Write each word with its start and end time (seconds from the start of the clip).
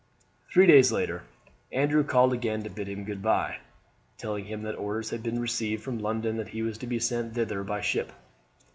Three 0.51 0.65
days 0.65 0.91
later 0.91 1.21
Andrew 1.71 2.03
called 2.03 2.33
again 2.33 2.63
to 2.63 2.71
bid 2.71 2.89
him 2.89 3.03
goodbye, 3.03 3.59
telling 4.17 4.45
him 4.45 4.63
that 4.63 4.73
orders 4.73 5.11
had 5.11 5.21
been 5.21 5.37
received 5.39 5.83
from 5.83 5.99
London 5.99 6.37
that 6.37 6.47
he 6.47 6.63
was 6.63 6.79
to 6.79 6.87
be 6.87 6.97
sent 6.97 7.35
thither 7.35 7.61
by 7.63 7.81
ship. 7.81 8.11